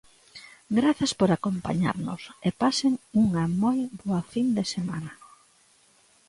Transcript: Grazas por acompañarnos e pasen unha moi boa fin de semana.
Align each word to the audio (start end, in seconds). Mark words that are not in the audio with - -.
Grazas 0.79 1.11
por 1.19 1.29
acompañarnos 1.31 2.21
e 2.47 2.49
pasen 2.61 2.93
unha 3.23 3.43
moi 3.63 3.79
boa 4.07 4.23
fin 4.33 4.47
de 4.57 4.63
semana. 4.75 5.11